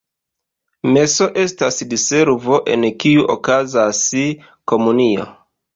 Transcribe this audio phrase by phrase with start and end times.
[0.95, 4.05] Meso estas diservo, en kiu okazas
[4.75, 5.33] komunio.